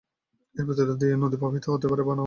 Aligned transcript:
এর 0.55 0.65
ভেতর 0.67 0.87
দিয়ে 0.93 1.13
নদী 1.15 1.35
প্রবাহিত 1.37 1.65
হতে 1.65 1.87
পারে 1.87 2.01
বা 2.01 2.03
না-ও 2.03 2.07
পারে। 2.07 2.19